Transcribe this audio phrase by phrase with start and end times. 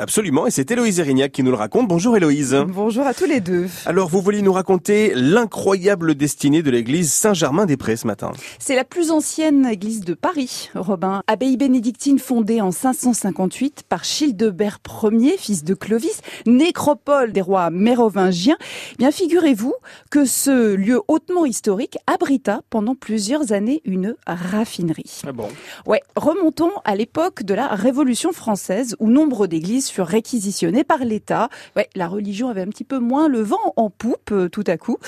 [0.00, 1.86] Absolument, et c'est Héloïse Erignac qui nous le raconte.
[1.86, 2.56] Bonjour Héloïse.
[2.68, 3.66] Bonjour à tous les deux.
[3.84, 8.32] Alors, vous vouliez nous raconter l'incroyable destinée de l'église Saint-Germain-des-Prés ce matin.
[8.58, 11.22] C'est la plus ancienne église de Paris, Robin.
[11.26, 18.56] Abbaye bénédictine fondée en 558 par Childebert Ier, fils de Clovis, nécropole des rois mérovingiens.
[18.92, 19.74] Eh bien, figurez-vous
[20.10, 25.20] que ce lieu hautement historique abrita pendant plusieurs années une raffinerie.
[25.26, 25.48] Ah bon?
[25.84, 31.48] Ouais, remontons à l'époque de la Révolution française où nombre d'églises furent réquisitionnées par l'État.
[31.76, 34.76] Ouais, la religion avait un petit peu moins le vent en poupe euh, tout à
[34.76, 34.98] coup.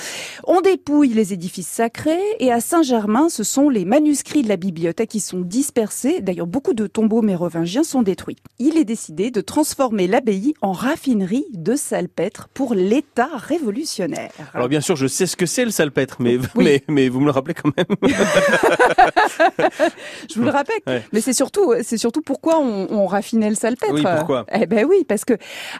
[0.45, 5.09] On dépouille les édifices sacrés et à Saint-Germain, ce sont les manuscrits de la bibliothèque
[5.09, 6.21] qui sont dispersés.
[6.21, 8.37] D'ailleurs, beaucoup de tombeaux mérovingiens sont détruits.
[8.59, 14.31] Il est décidé de transformer l'abbaye en raffinerie de salpêtre pour l'État révolutionnaire.
[14.53, 16.63] Alors bien sûr, je sais ce que c'est le salpêtre, mais, Oui.
[16.65, 17.85] mais, mais vous me le rappelez quand même.
[20.29, 20.79] Je vous le rappelle.
[20.87, 21.03] Ouais.
[21.11, 23.93] Mais c'est surtout, c'est surtout pourquoi on, on raffinait le salpêtre.
[23.93, 24.45] Oui, pourquoi?
[24.53, 25.33] Eh ben oui, parce que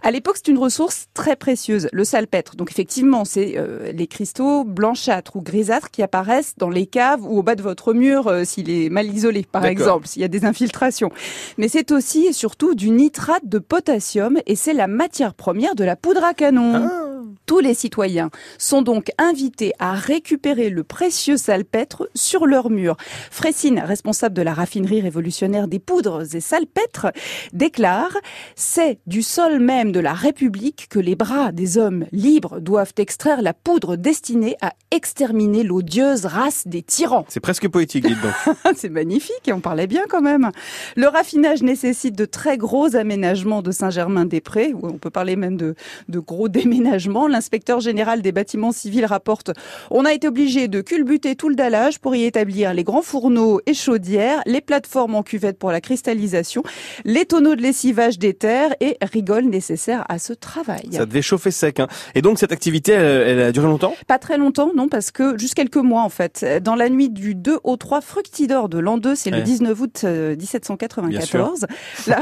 [0.04, 2.56] à l'époque c'est une ressource très précieuse, le salpêtre.
[2.56, 7.40] Donc effectivement, c'est euh, les cristaux blanchâtres ou grisâtres qui apparaissent dans les caves ou
[7.40, 10.30] au bas de votre mur euh, s'il est mal isolé, par exemple, s'il y a
[10.30, 11.12] des infiltrations.
[11.58, 15.84] Mais c'est aussi et surtout du nitrate de potassium et c'est la matière première de
[15.84, 16.74] la poudre à canon.
[16.76, 17.03] Ah.
[17.46, 22.96] Tous les citoyens sont donc invités à récupérer le précieux salpêtre sur leur mur.
[23.32, 27.08] Fressine, responsable de la raffinerie révolutionnaire des poudres et salpêtres,
[27.52, 28.18] déclare
[28.56, 33.42] C'est du sol même de la République que les bras des hommes libres doivent extraire
[33.42, 37.26] la poudre destinée à exterminer l'odieuse race des tyrans.
[37.28, 38.56] C'est presque poétique, dites donc.
[38.76, 40.52] C'est magnifique et on parlait bien quand même.
[40.96, 45.76] Le raffinage nécessite de très gros aménagements de Saint-Germain-des-Prés, où on peut parler même de,
[46.10, 47.28] de gros déménagements.
[47.34, 49.52] L'inspecteur général des bâtiments civils rapporte
[49.90, 53.60] On a été obligé de culbuter tout le dallage pour y établir les grands fourneaux
[53.66, 56.64] et chaudières, les plateformes en cuvette pour la cristallisation,
[57.06, 60.90] les tonneaux de lessivage des terres et rigoles nécessaires à ce travail.
[60.92, 61.80] Ça devait chauffer sec.
[61.80, 61.88] Hein.
[62.14, 63.96] Et donc cette activité, elle, elle a duré longtemps?
[64.08, 66.46] Pas très longtemps, non, parce que juste quelques mois en fait.
[66.62, 69.44] Dans la nuit du 2 au 3 Fructidor de l'an 2, c'est le Ouais.
[69.44, 71.66] 19 août euh, 1794.
[72.08, 72.20] Là,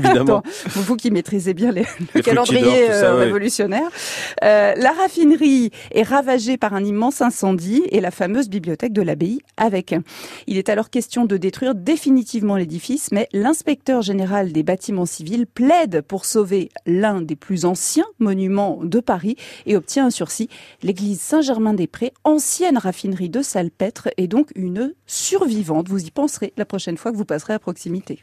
[0.00, 0.38] Évidemment.
[0.38, 3.24] Attends, vous, vous qui maîtrisez bien les, le calendrier ça, euh, ouais.
[3.24, 3.88] révolutionnaire.
[4.44, 9.40] Euh, la raffinerie est ravagée par un immense incendie et la fameuse bibliothèque de l'abbaye
[9.56, 9.94] avec.
[10.46, 16.02] Il est alors question de détruire définitivement l'édifice, mais l'inspecteur général des bâtiments civils plaide
[16.02, 20.48] pour sauver l'un des plus anciens monuments de Paris et obtient un sursis.
[20.82, 25.88] L'église Saint-Germain-des-Prés, ancienne raffinerie de salpêtre, est donc une survivante.
[25.88, 28.18] Vous y penserez la prochaine fois que vous passerez à proximité.